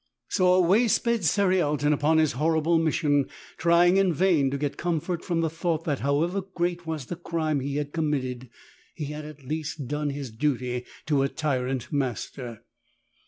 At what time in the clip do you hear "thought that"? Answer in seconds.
5.51-5.99